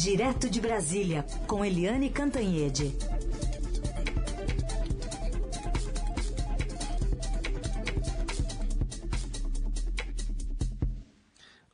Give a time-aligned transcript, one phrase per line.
[0.00, 2.96] Direto de Brasília, com Eliane Cantanhede.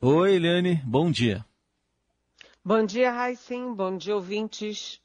[0.01, 1.45] Oi, Eliane, bom dia.
[2.63, 4.99] Bom dia, Raicem, bom dia, ouvintes.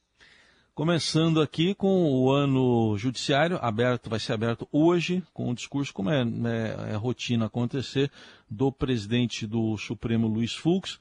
[0.74, 6.08] Começando aqui com o ano judiciário aberto, vai ser aberto hoje, com o discurso, como
[6.08, 8.10] é, é, é rotina acontecer,
[8.48, 10.98] do presidente do Supremo, Luiz Fux.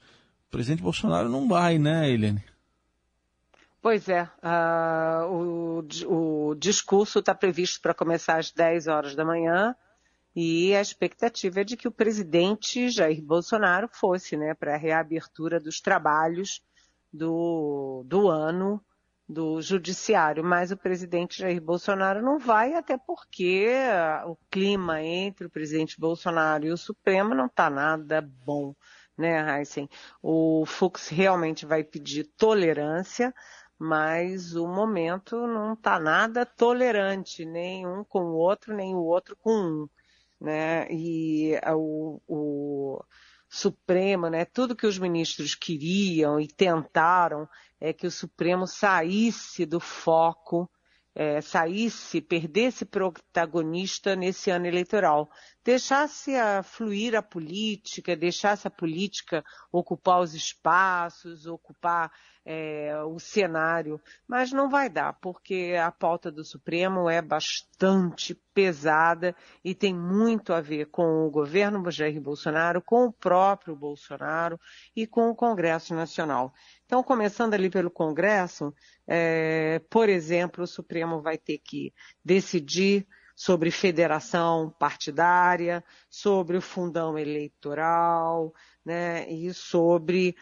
[0.50, 2.44] O presidente Bolsonaro não vai, né, Eliane?
[3.80, 9.76] Pois é, uh, o, o discurso está previsto para começar às 10 horas da manhã
[10.34, 15.60] e a expectativa é de que o presidente Jair Bolsonaro fosse né, para a reabertura
[15.60, 16.60] dos trabalhos
[17.12, 18.84] do, do ano
[19.28, 23.68] do judiciário, mas o presidente Jair Bolsonaro não vai, até porque
[24.26, 28.74] o clima entre o presidente Bolsonaro e o Supremo não está nada bom,
[29.20, 29.88] né, Heisen?
[30.22, 33.34] O Fux realmente vai pedir tolerância,
[33.78, 39.36] mas o momento não está nada tolerante, nem um com o outro, nem o outro
[39.36, 39.88] com um,
[40.40, 40.86] né?
[40.90, 43.04] E o, o
[43.48, 44.44] Supremo, né?
[44.44, 47.48] Tudo que os ministros queriam e tentaram
[47.80, 50.70] é que o Supremo saísse do foco,
[51.14, 55.30] é, saísse, perdesse protagonista nesse ano eleitoral,
[55.64, 62.12] deixasse a fluir a política, deixasse a política ocupar os espaços, ocupar
[62.44, 69.34] é, o cenário, mas não vai dar, porque a pauta do Supremo é bastante pesada
[69.64, 74.58] e tem muito a ver com o governo Jair Bolsonaro, com o próprio Bolsonaro
[74.96, 76.52] e com o Congresso Nacional.
[76.86, 78.74] Então, começando ali pelo Congresso,
[79.06, 81.92] é, por exemplo, o Supremo vai ter que
[82.24, 88.52] decidir sobre federação partidária, sobre o fundão eleitoral,
[88.84, 90.36] né, e sobre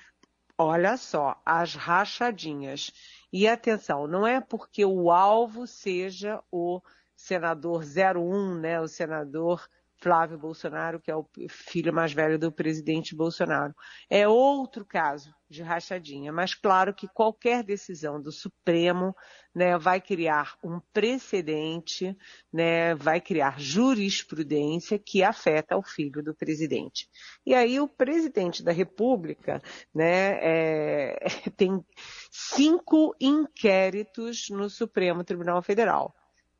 [0.60, 2.92] Olha só, as rachadinhas.
[3.32, 6.80] E atenção, não é porque o alvo seja o
[7.16, 9.68] senador 01, né, o senador
[10.00, 13.74] Flávio Bolsonaro, que é o filho mais velho do presidente Bolsonaro.
[14.08, 19.14] É outro caso de rachadinha, mas claro que qualquer decisão do Supremo
[19.54, 22.16] né, vai criar um precedente,
[22.52, 27.08] né, vai criar jurisprudência que afeta o filho do presidente.
[27.44, 29.60] E aí o presidente da República
[29.94, 31.18] né, é,
[31.56, 31.84] tem
[32.30, 36.14] cinco inquéritos no Supremo Tribunal Federal.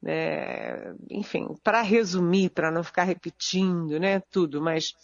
[0.04, 4.94] É, enfim, para resumir, para não ficar repetindo, né, tudo, mas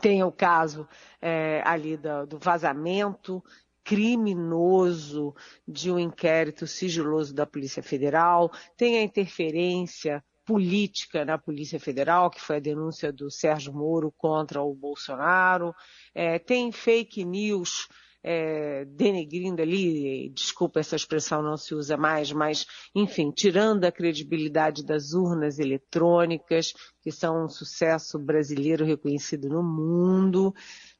[0.00, 0.88] tem o caso
[1.20, 3.42] é, ali do, do vazamento
[3.84, 5.34] criminoso
[5.66, 12.40] de um inquérito sigiloso da Polícia Federal, tem a interferência política na Polícia Federal, que
[12.40, 15.74] foi a denúncia do Sérgio Moro contra o Bolsonaro,
[16.14, 17.88] é, tem fake news
[18.22, 24.84] é, denegrindo ali, desculpa essa expressão não se usa mais, mas enfim, tirando a credibilidade
[24.84, 30.54] das urnas eletrônicas, que são um sucesso brasileiro reconhecido no mundo,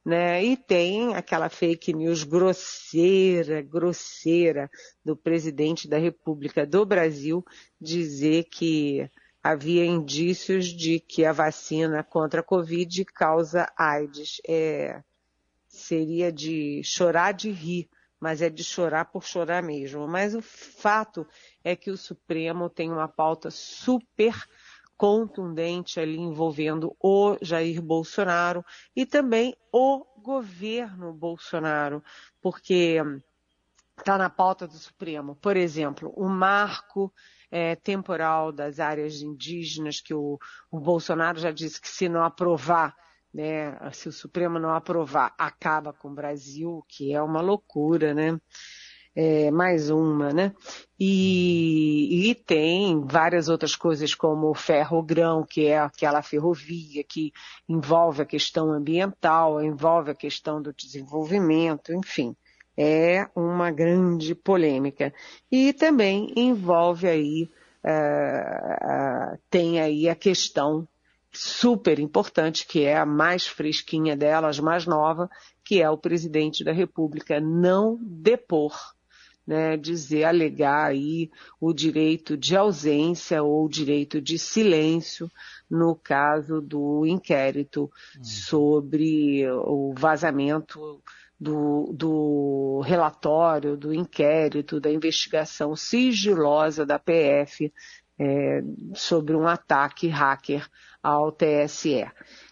[0.05, 0.43] né?
[0.43, 4.69] E tem aquela fake news grosseira, grosseira
[5.03, 7.43] do presidente da República do Brasil
[7.79, 9.09] dizer que
[9.43, 14.41] havia indícios de que a vacina contra a Covid causa AIDS.
[14.47, 15.01] É,
[15.89, 17.89] seria de chorar de rir,
[18.19, 20.07] mas é de chorar por chorar mesmo.
[20.07, 21.25] Mas o fato
[21.63, 24.35] é que o Supremo tem uma pauta super
[24.95, 28.63] contundente ali envolvendo o Jair Bolsonaro
[28.95, 32.03] e também o governo Bolsonaro,
[32.41, 32.97] porque
[33.97, 35.35] está na pauta do Supremo.
[35.37, 37.11] Por exemplo, o marco
[37.49, 40.37] é, temporal das áreas indígenas, que o,
[40.69, 42.95] o Bolsonaro já disse que se não aprovar
[43.33, 43.77] né?
[43.91, 48.39] Se o Supremo não aprovar, acaba com o Brasil, que é uma loucura, né?
[49.15, 50.53] É, mais uma, né?
[50.99, 57.33] E, e, tem várias outras coisas como o ferro-grão, que é aquela ferrovia que
[57.67, 62.35] envolve a questão ambiental, envolve a questão do desenvolvimento, enfim.
[62.77, 65.13] É uma grande polêmica.
[65.51, 67.49] E também envolve aí,
[67.83, 70.87] uh, uh, tem aí a questão
[71.31, 75.29] super importante, que é a mais fresquinha delas, mais nova,
[75.63, 78.75] que é o presidente da República não depor,
[79.45, 85.29] né, dizer, alegar aí o direito de ausência ou o direito de silêncio
[85.69, 88.23] no caso do inquérito hum.
[88.23, 91.01] sobre o vazamento
[91.39, 97.73] do, do, relatório, do inquérito, da investigação sigilosa da PF
[98.19, 98.61] é,
[98.93, 100.67] sobre um ataque hacker
[101.01, 102.05] ao TSE.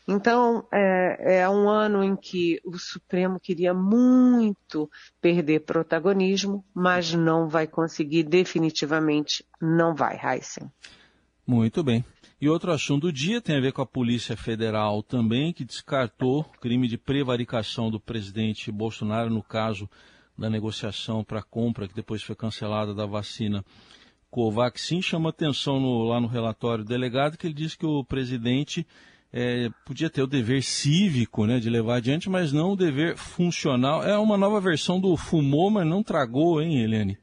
[0.08, 4.90] Então, é, é, um ano em que o Supremo queria muito
[5.22, 10.72] perder protagonismo, mas não vai conseguir definitivamente, não vai, Heisen.
[11.46, 12.06] Muito bem.
[12.40, 16.44] E outro assunto do dia tem a ver com a Polícia Federal também, que descartou
[16.62, 19.90] crime de prevaricação do presidente Bolsonaro no caso
[20.38, 23.66] da negociação para compra, que depois foi cancelada, da vacina
[24.38, 25.02] Covaxin.
[25.02, 28.86] Chama atenção no, lá no relatório do delegado que ele diz que o presidente
[29.34, 34.04] é, podia ter o dever cívico né, de levar adiante, mas não o dever funcional.
[34.04, 37.18] É uma nova versão do fumou, mas não tragou, hein, Helene?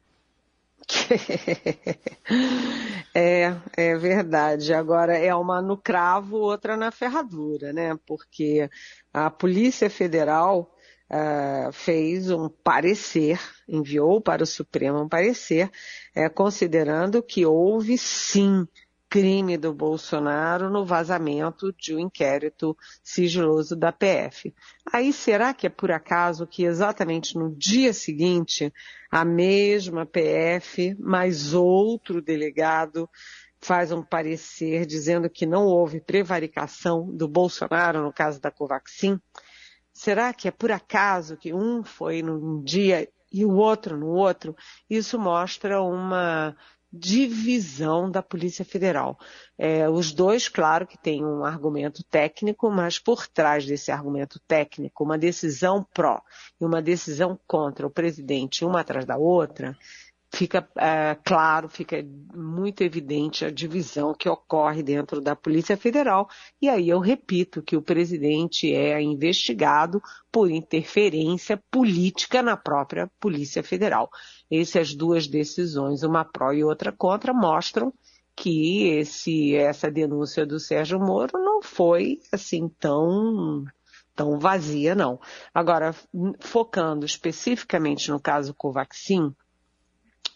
[3.15, 4.75] é, é verdade.
[4.75, 7.97] Agora é uma no cravo, outra na ferradura, né?
[8.05, 8.69] Porque
[9.13, 10.74] a Polícia Federal
[11.15, 13.39] uh, fez um parecer,
[13.69, 15.71] enviou para o Supremo um parecer,
[16.17, 18.67] uh, considerando que houve sim
[19.09, 24.53] crime do Bolsonaro no vazamento de um inquérito sigiloso da PF.
[24.93, 28.73] Aí será que é por acaso que exatamente no dia seguinte
[29.09, 33.09] a mesma PF, mais outro delegado,
[33.61, 39.21] faz um parecer dizendo que não houve prevaricação do Bolsonaro no caso da Covaxin?
[39.95, 44.57] Será que é por acaso que um foi num dia e o outro no outro?
[44.91, 46.55] Isso mostra uma
[46.93, 49.19] divisão da Polícia Federal.
[49.59, 55.03] É, os dois, claro que têm um argumento técnico, mas por trás desse argumento técnico,
[55.03, 56.21] uma decisão pró
[56.61, 59.77] e uma decisão contra o presidente, uma atrás da outra,
[60.35, 62.05] fica é, claro, fica
[62.35, 66.29] muito evidente a divisão que ocorre dentro da Polícia Federal.
[66.61, 73.63] E aí eu repito que o presidente é investigado por interferência política na própria Polícia
[73.63, 74.11] Federal.
[74.51, 77.93] Essas duas decisões, uma pró e outra contra, mostram
[78.37, 83.65] que esse, essa denúncia do Sérgio Moro não foi assim tão
[84.15, 85.21] tão vazia, não.
[85.53, 85.93] Agora,
[86.39, 89.35] focando especificamente no caso Covaxin,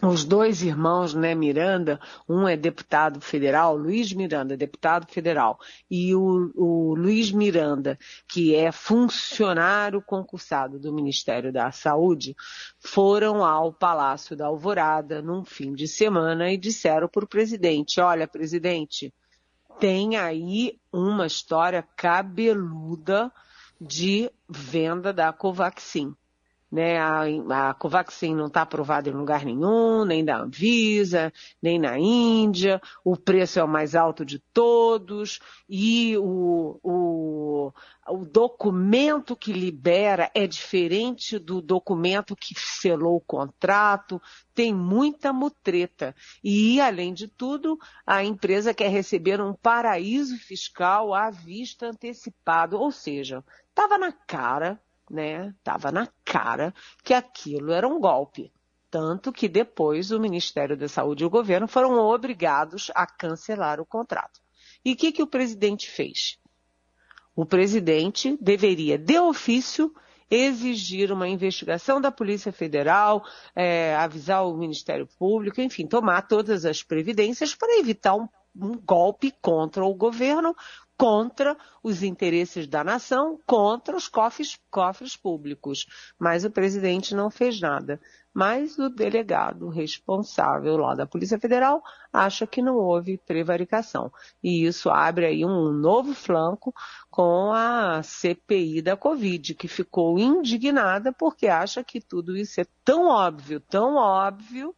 [0.02, 5.58] os dois irmãos, né, Miranda, um é deputado federal, Luiz Miranda, deputado federal,
[5.90, 7.98] e o, o Luiz Miranda,
[8.28, 12.36] que é funcionário concursado do Ministério da Saúde,
[12.78, 18.28] foram ao Palácio da Alvorada num fim de semana e disseram para o presidente, olha,
[18.28, 19.12] presidente,
[19.80, 23.32] tem aí uma história cabeluda
[23.80, 26.14] de venda da Covaxin
[26.70, 26.98] né?
[26.98, 31.32] A, a Covaxin não está aprovada em lugar nenhum, nem da Anvisa,
[31.62, 37.72] nem na Índia, o preço é o mais alto de todos e o, o,
[38.08, 44.20] o documento que libera é diferente do documento que selou o contrato,
[44.54, 46.14] tem muita mutreta.
[46.42, 52.90] E, além de tudo, a empresa quer receber um paraíso fiscal à vista antecipado, ou
[52.90, 54.80] seja, estava na cara
[55.10, 55.54] né?
[55.62, 58.52] Tava na cara que aquilo era um golpe.
[58.90, 63.86] Tanto que depois o Ministério da Saúde e o governo foram obrigados a cancelar o
[63.86, 64.40] contrato.
[64.84, 66.38] E o que, que o presidente fez?
[67.36, 69.94] O presidente deveria, de ofício,
[70.30, 73.24] exigir uma investigação da Polícia Federal,
[73.54, 79.32] é, avisar o Ministério Público, enfim, tomar todas as previdências para evitar um, um golpe
[79.40, 80.54] contra o governo,
[80.98, 85.86] contra os interesses da nação, contra os cofres, cofres públicos.
[86.18, 88.00] Mas o presidente não fez nada.
[88.34, 94.12] Mas o delegado responsável lá da Polícia Federal acha que não houve prevaricação.
[94.42, 96.74] E isso abre aí um novo flanco
[97.10, 103.06] com a CPI da Covid, que ficou indignada porque acha que tudo isso é tão
[103.06, 104.74] óbvio, tão óbvio,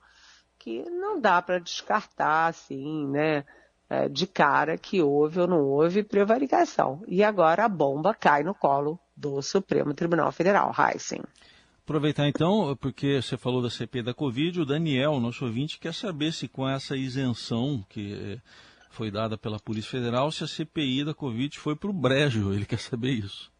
[0.58, 3.44] que não dá para descartar assim, né?
[3.90, 7.02] É, de cara que houve ou não houve prevaricação.
[7.08, 11.20] E agora a bomba cai no colo do Supremo Tribunal Federal, Heisen.
[11.82, 16.32] Aproveitar então, porque você falou da CP da Covid, o Daniel, nosso ouvinte, quer saber
[16.32, 18.38] se com essa isenção que eh,
[18.90, 22.52] foi dada pela Polícia Federal, se a CPI da Covid foi para o brejo.
[22.52, 23.50] Ele quer saber isso.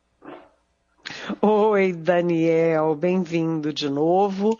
[1.43, 4.57] Oi, Daniel, bem-vindo de novo.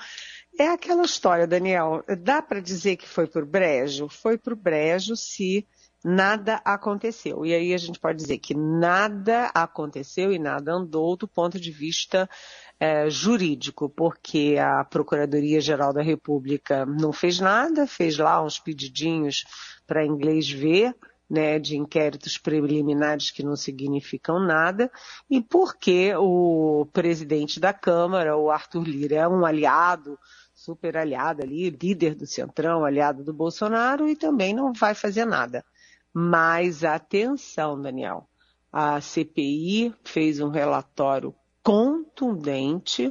[0.61, 2.05] É aquela história, Daniel.
[2.19, 4.11] Dá para dizer que foi por brejo?
[4.11, 5.67] Foi por brejo se
[6.05, 7.47] nada aconteceu.
[7.47, 11.71] E aí a gente pode dizer que nada aconteceu e nada andou do ponto de
[11.71, 12.29] vista
[12.79, 19.47] é, jurídico, porque a Procuradoria-Geral da República não fez nada, fez lá uns pedidinhos
[19.87, 20.95] para inglês ver,
[21.31, 24.93] né, de inquéritos preliminares que não significam nada,
[25.31, 30.19] e porque o presidente da Câmara, o Arthur Lira, é um aliado
[30.61, 35.65] super aliado ali, líder do Centrão, aliado do Bolsonaro, e também não vai fazer nada.
[36.13, 38.29] Mas atenção, Daniel,
[38.71, 43.11] a CPI fez um relatório contundente,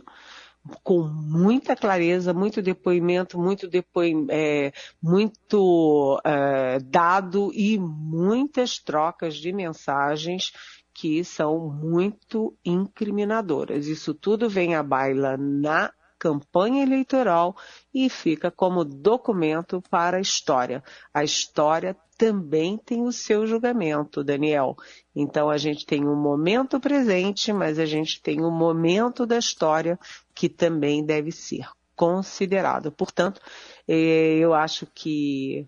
[0.84, 9.52] com muita clareza, muito depoimento, muito, depoim, é, muito é, dado e muitas trocas de
[9.52, 10.52] mensagens
[10.94, 13.88] que são muito incriminadoras.
[13.88, 17.56] Isso tudo vem à baila na campanha eleitoral
[17.94, 20.84] e fica como documento para a história.
[21.14, 24.76] A história também tem o seu julgamento, Daniel.
[25.16, 29.98] Então a gente tem um momento presente, mas a gente tem um momento da história
[30.36, 32.92] que também deve ser considerado.
[32.92, 33.42] Portanto,
[33.88, 35.68] eh, eu acho que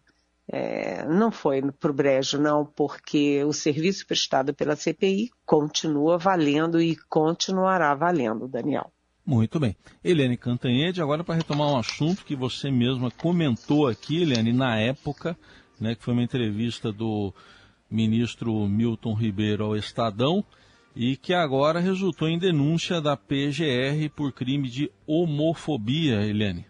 [0.52, 6.82] é, não foi para o brejo, não, porque o serviço prestado pela CPI continua valendo
[6.82, 8.92] e continuará valendo, Daniel.
[9.26, 9.76] Muito bem.
[10.04, 15.38] Eliane Cantanhede, agora para retomar um assunto que você mesma comentou aqui, Eliane, na época,
[15.80, 17.34] né, que foi uma entrevista do
[17.90, 20.44] ministro Milton Ribeiro ao Estadão,
[20.96, 26.66] e que agora resultou em denúncia da PGR por crime de homofobia, Eliane.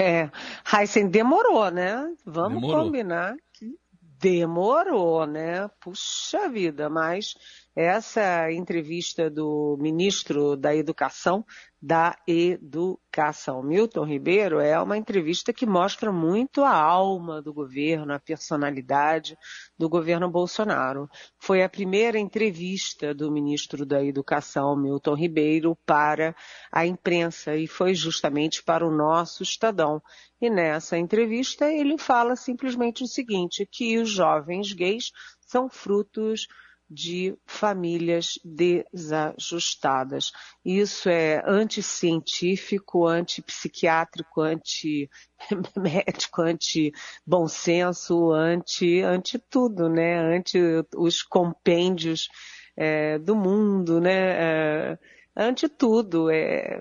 [0.00, 0.30] É,
[0.72, 2.12] Heisen demorou, né?
[2.26, 2.86] Vamos demorou.
[2.86, 3.78] combinar que
[4.20, 5.66] demorou, né?
[5.80, 7.34] Puxa vida, mas
[7.74, 11.44] essa entrevista do ministro da Educação,
[11.82, 18.18] da Educação, Milton Ribeiro, é uma entrevista que mostra muito a alma do governo, a
[18.18, 19.34] personalidade
[19.78, 21.08] do governo Bolsonaro.
[21.38, 26.36] Foi a primeira entrevista do ministro da Educação, Milton Ribeiro, para
[26.70, 30.02] a imprensa e foi justamente para o nosso Estadão.
[30.38, 36.46] E nessa entrevista ele fala simplesmente o seguinte, que os jovens gays são frutos
[36.90, 40.32] de famílias desajustadas.
[40.64, 50.36] Isso é anticientífico, antipsiquiátrico, antimédico, anti-bom senso, anti, anti tudo, né?
[50.36, 50.58] Anti
[50.96, 52.28] os compêndios
[52.76, 54.92] é, do mundo, né?
[54.92, 54.98] É,
[55.36, 56.28] ante tudo.
[56.28, 56.80] É,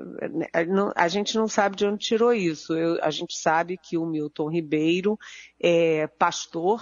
[0.95, 2.73] a gente não sabe de onde tirou isso.
[2.73, 5.19] Eu, a gente sabe que o Milton Ribeiro
[5.61, 6.81] é pastor,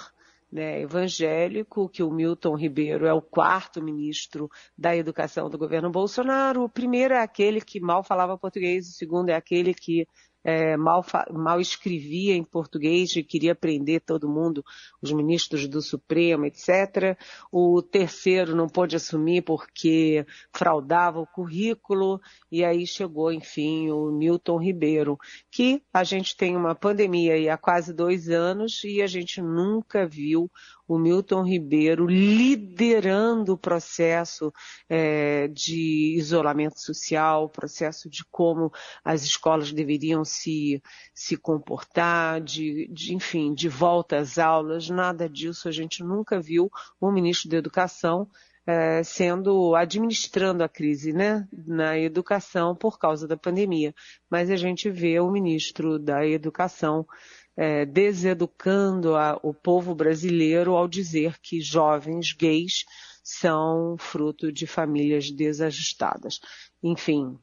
[0.52, 6.64] né, evangélico, que o Milton Ribeiro é o quarto ministro da Educação do governo Bolsonaro.
[6.64, 10.08] O primeiro é aquele que mal falava português, o segundo é aquele que
[10.48, 14.64] é, mal, mal escrevia em português e queria prender todo mundo,
[15.02, 17.18] os ministros do Supremo, etc.
[17.52, 24.58] O terceiro não pôde assumir porque fraudava o currículo e aí chegou, enfim, o Milton
[24.58, 25.18] Ribeiro,
[25.52, 30.08] que a gente tem uma pandemia aí há quase dois anos e a gente nunca
[30.08, 30.50] viu
[30.88, 34.54] o Milton Ribeiro liderando o processo
[34.88, 38.72] é, de isolamento social, o processo de como
[39.04, 40.82] as escolas deveriam se,
[41.14, 46.72] se comportar, de, de, enfim, de volta às aulas, nada disso a gente nunca viu
[47.02, 48.28] o ministro da Educação
[48.68, 53.96] é, sendo administrando a crise né, na educação por causa da pandemia.
[54.30, 57.08] Mas a gente vê o ministro da Educação
[57.58, 62.86] é, deseducando a, o povo brasileiro ao dizer que jovens gays
[63.24, 66.40] são fruto de famílias desajustadas.
[66.84, 67.38] Enfim,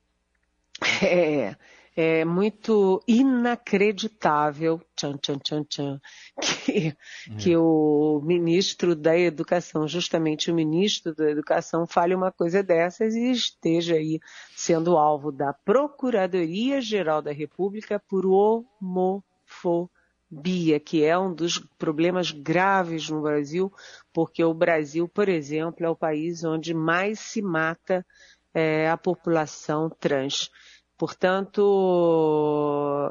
[1.02, 1.56] é,
[1.96, 6.00] é muito inacreditável tchan, tchan, tchan, tchan,
[6.40, 7.36] que, é.
[7.36, 13.32] que o ministro da Educação, justamente o ministro da Educação, fale uma coisa dessas e
[13.32, 14.20] esteja aí
[14.54, 20.03] sendo alvo da Procuradoria-Geral da República por homofobia
[20.34, 23.72] Bia, que é um dos problemas graves no Brasil,
[24.12, 28.04] porque o Brasil, por exemplo, é o país onde mais se mata
[28.52, 30.50] é, a população trans.
[30.96, 31.60] Portanto,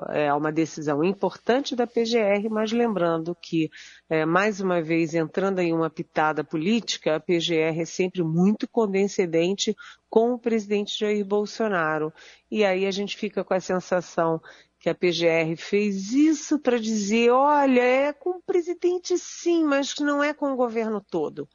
[0.09, 3.69] é uma decisão importante da PGR, mas lembrando que,
[4.09, 9.75] é, mais uma vez, entrando em uma pitada política, a PGR é sempre muito condescendente
[10.09, 12.13] com o presidente Jair Bolsonaro.
[12.49, 14.39] E aí a gente fica com a sensação
[14.83, 20.21] que a PGR fez isso para dizer, olha, é com o presidente sim, mas não
[20.21, 21.47] é com o governo todo.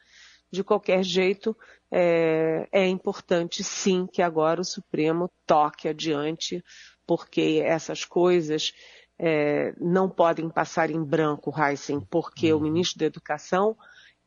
[0.50, 1.54] De qualquer jeito,
[1.92, 6.64] é, é importante sim que agora o Supremo toque adiante,
[7.06, 8.72] porque essas coisas
[9.18, 13.76] é, não podem passar em branco, Heisen, porque o ministro da Educação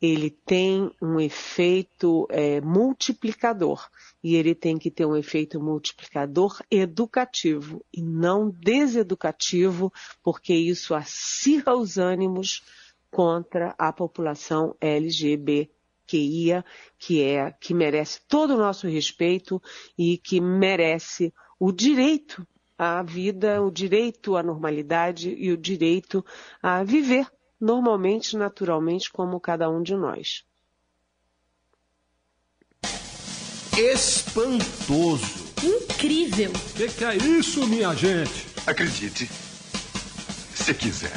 [0.01, 3.87] ele tem um efeito é, multiplicador.
[4.23, 9.93] E ele tem que ter um efeito multiplicador educativo e não deseducativo,
[10.23, 12.63] porque isso acirra os ânimos
[13.11, 16.65] contra a população LGBTQIA,
[16.97, 19.61] que é que merece todo o nosso respeito
[19.97, 26.25] e que merece o direito à vida, o direito à normalidade e o direito
[26.63, 27.27] a viver
[27.61, 30.43] normalmente, naturalmente, como cada um de nós.
[33.77, 35.51] Espantoso.
[35.63, 36.51] Incrível.
[36.51, 38.47] O que, que é isso, minha gente?
[38.65, 41.13] Acredite, se quiser.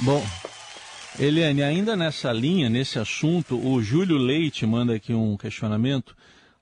[0.00, 0.22] Bom,
[1.18, 6.14] Eliane, ainda nessa linha, nesse assunto, o Júlio Leite manda aqui um questionamento.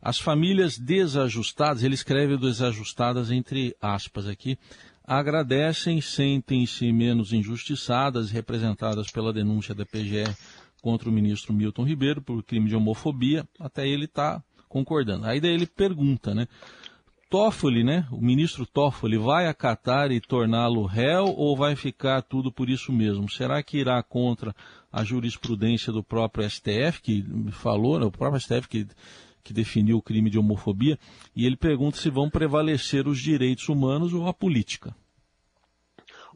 [0.04, 4.58] As famílias desajustadas, ele escreve desajustadas entre aspas aqui,
[5.02, 10.36] agradecem, sentem-se menos injustiçadas, representadas pela denúncia da PGR
[10.82, 13.48] contra o ministro Milton Ribeiro por crime de homofobia.
[13.58, 15.24] Até ele está concordando.
[15.24, 16.46] Aí daí ele pergunta, né?
[17.30, 18.06] Toffoli, né?
[18.12, 23.26] O ministro Toffoli vai acatar e torná-lo réu ou vai ficar tudo por isso mesmo?
[23.30, 24.54] Será que irá contra
[24.92, 28.04] a jurisprudência do próprio STF, que falou, né?
[28.04, 28.86] o próprio STF que,
[29.44, 30.98] que definiu o crime de homofobia?
[31.36, 34.96] E ele pergunta se vão prevalecer os direitos humanos ou a política.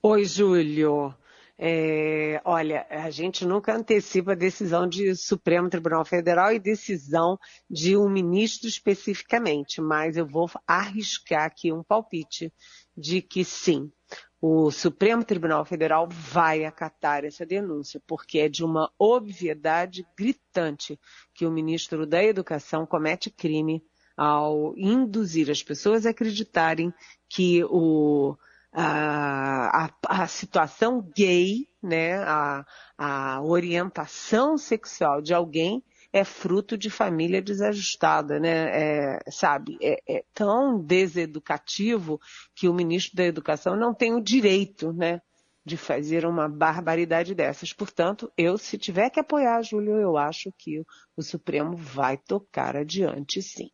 [0.03, 1.15] Oi, Júlio.
[1.61, 7.37] É, olha, a gente nunca antecipa a decisão de Supremo Tribunal Federal e decisão
[7.69, 12.53] de um ministro especificamente, mas eu vou arriscar aqui um palpite
[12.97, 13.91] de que sim,
[14.41, 20.99] o Supremo Tribunal Federal vai acatar essa denúncia, porque é de uma obviedade gritante
[21.35, 23.83] que o ministro da Educação comete crime
[24.17, 26.93] ao induzir as pessoas a acreditarem
[27.29, 28.37] que o
[28.73, 32.65] a, a, a situação gay, né, a,
[32.97, 39.17] a orientação sexual de alguém é fruto de família desajustada, né?
[39.17, 42.21] É, sabe, é, é, tão deseducativo
[42.55, 45.21] que o ministro da Educação não tem o direito, né,
[45.65, 47.73] de fazer uma barbaridade dessas.
[47.73, 50.83] Portanto, eu, se tiver que apoiar, Júlio, eu acho que
[51.17, 53.71] o Supremo vai tocar adiante, sim.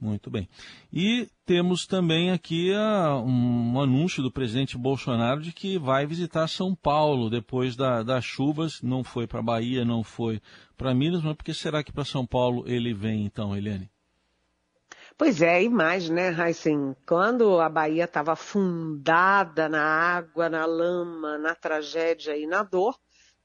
[0.00, 0.48] Muito bem.
[0.92, 6.74] E temos também aqui a, um anúncio do presidente Bolsonaro de que vai visitar São
[6.74, 8.82] Paulo depois da, das chuvas.
[8.82, 10.42] Não foi para Bahia, não foi
[10.76, 13.90] para Minas, mas por que será que para São Paulo ele vem então, Eliane?
[15.16, 16.96] Pois é, e mais, né, Heisen?
[17.06, 22.98] Quando a Bahia estava afundada na água, na lama, na tragédia e na dor,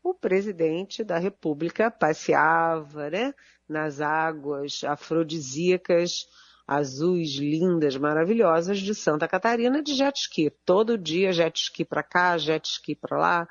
[0.04, 3.34] o presidente da República passeava, né,
[3.68, 6.26] nas águas afrodisíacas,
[6.66, 10.52] azuis, lindas, maravilhosas de Santa Catarina de jet ski.
[10.66, 13.48] Todo dia jet ski para cá, jet ski para lá,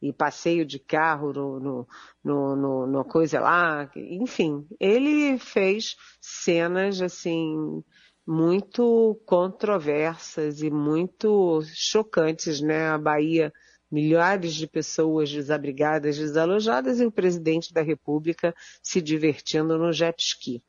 [0.00, 1.88] e passeio de carro no, no,
[2.24, 3.90] no, no, no coisa lá.
[3.94, 7.82] Enfim, ele fez cenas assim
[8.26, 12.88] muito controversas e muito chocantes, né?
[12.88, 13.52] A Bahia
[13.90, 20.62] milhares de pessoas desabrigadas, desalojadas e o presidente da República se divertindo no jet ski.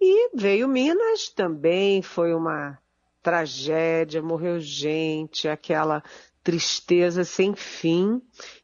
[0.00, 2.78] E veio Minas, também foi uma
[3.22, 6.02] tragédia, morreu gente, aquela
[6.42, 8.20] tristeza sem fim.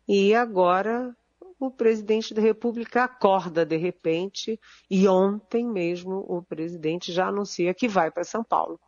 [0.06, 1.16] E agora
[1.58, 4.60] o presidente da República acorda de repente
[4.90, 8.80] e ontem mesmo o presidente já anuncia que vai para São Paulo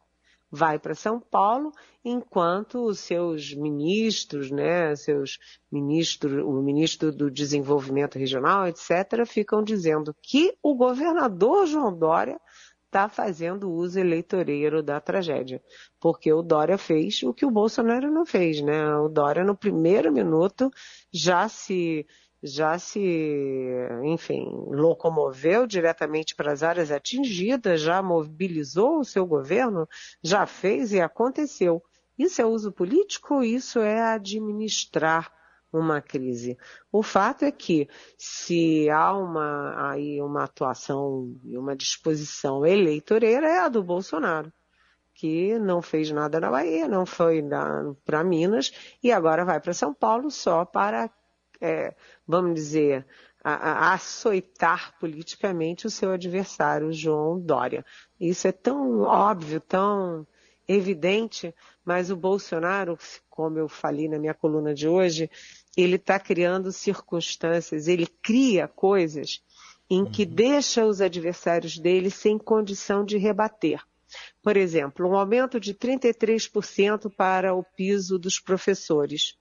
[0.54, 1.72] vai para São Paulo,
[2.04, 5.38] enquanto os seus ministros, né, seus
[5.70, 12.40] ministros, o ministro do Desenvolvimento Regional, etc., ficam dizendo que o governador João Dória
[12.86, 15.60] está fazendo uso eleitoreiro da tragédia,
[16.00, 18.96] porque o Dória fez o que o Bolsonaro não fez, né?
[18.96, 20.70] O Dória no primeiro minuto
[21.12, 22.06] já se
[22.44, 23.00] já se,
[24.04, 29.88] enfim, locomoveu diretamente para as áreas atingidas, já mobilizou o seu governo,
[30.22, 31.82] já fez e aconteceu.
[32.18, 35.32] Isso é uso político isso é administrar
[35.72, 36.56] uma crise?
[36.92, 43.58] O fato é que se há uma, aí uma atuação e uma disposição eleitoreira é
[43.60, 44.52] a do Bolsonaro
[45.14, 47.42] que não fez nada na Bahia, não foi
[48.04, 51.08] para Minas e agora vai para São Paulo só para
[51.60, 51.94] é,
[52.26, 53.06] vamos dizer,
[53.42, 57.84] a, a açoitar politicamente o seu adversário, João Dória.
[58.18, 60.26] Isso é tão óbvio, tão
[60.66, 65.30] evidente, mas o Bolsonaro, como eu falei na minha coluna de hoje,
[65.76, 69.42] ele está criando circunstâncias, ele cria coisas
[69.90, 70.34] em que uhum.
[70.34, 73.82] deixa os adversários dele sem condição de rebater.
[74.42, 79.36] Por exemplo, um aumento de 33% para o piso dos professores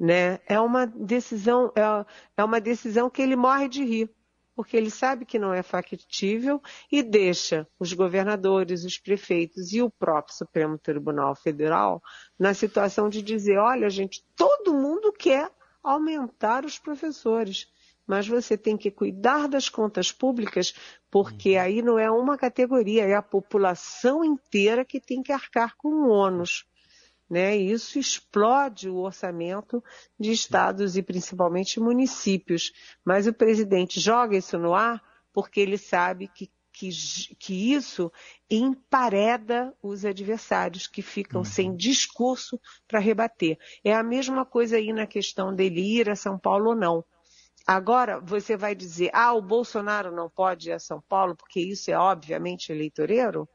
[0.00, 0.40] né?
[0.46, 2.06] É uma decisão, é,
[2.38, 4.10] é uma decisão que ele morre de rir,
[4.56, 9.90] porque ele sabe que não é factível e deixa os governadores, os prefeitos e o
[9.90, 12.02] próprio Supremo Tribunal Federal
[12.38, 15.50] na situação de dizer, olha, gente, todo mundo quer
[15.82, 17.68] aumentar os professores.
[18.06, 20.74] mas você tem que cuidar das contas públicas,
[21.08, 21.60] porque uhum.
[21.60, 26.08] aí não é uma categoria, é a população inteira que tem que arcar com o
[26.08, 26.66] ônus.
[27.30, 27.56] Né?
[27.56, 29.82] E isso explode o orçamento
[30.18, 32.72] de estados e principalmente municípios.
[33.04, 35.00] Mas o presidente joga isso no ar
[35.32, 36.90] porque ele sabe que que,
[37.38, 38.10] que isso
[38.48, 41.44] empareda os adversários que ficam uhum.
[41.44, 43.58] sem discurso para rebater.
[43.84, 47.04] É a mesma coisa aí na questão dele ir a São Paulo ou não.
[47.66, 51.90] Agora você vai dizer, ah, o Bolsonaro não pode ir a São Paulo porque isso
[51.90, 53.48] é obviamente eleitoreiro?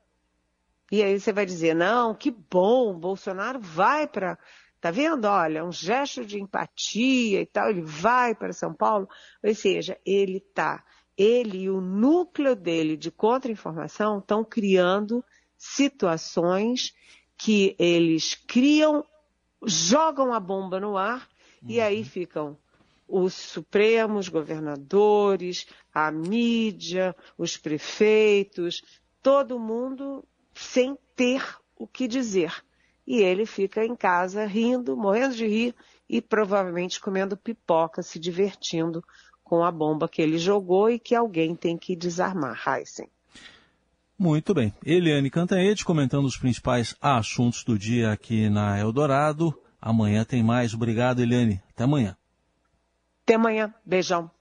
[0.92, 4.38] E aí você vai dizer, não, que bom, Bolsonaro vai para.
[4.80, 5.26] Tá vendo?
[5.26, 9.10] Olha, um gesto de empatia e tal, ele vai para São Paulo.
[9.44, 10.84] Ou seja, ele está
[11.18, 15.24] ele e o núcleo dele de contra-informação estão criando
[15.58, 16.94] situações
[17.38, 19.06] que eles criam,
[19.64, 21.28] jogam a bomba no ar
[21.62, 21.70] uhum.
[21.70, 22.58] e aí ficam
[23.08, 28.82] os supremos, governadores, a mídia, os prefeitos,
[29.22, 31.44] todo mundo sem ter
[31.78, 32.52] o que dizer.
[33.06, 35.76] E ele fica em casa rindo, morrendo de rir
[36.10, 39.04] e provavelmente comendo pipoca, se divertindo
[39.44, 43.08] com a bomba que ele jogou e que alguém tem que desarmar, Heisen.
[44.18, 44.74] Muito bem.
[44.84, 49.54] Eliane Cantanhede comentando os principais assuntos do dia aqui na Eldorado.
[49.80, 50.74] Amanhã tem mais.
[50.74, 51.62] Obrigado, Eliane.
[51.70, 52.18] Até amanhã.
[53.24, 53.74] Até amanhã.
[53.86, 54.32] Beijão.